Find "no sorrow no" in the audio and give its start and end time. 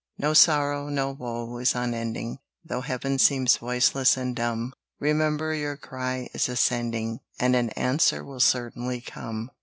0.17-1.11